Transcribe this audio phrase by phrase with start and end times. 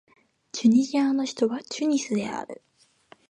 [0.51, 2.63] チュニジアの首都はチュニスである